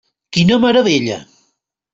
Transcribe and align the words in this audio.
Quina 0.37 0.57
meravella! 0.63 1.19